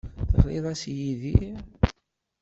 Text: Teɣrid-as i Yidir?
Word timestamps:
Teɣrid-as 0.29 0.81
i 0.91 0.93
Yidir? 0.99 1.57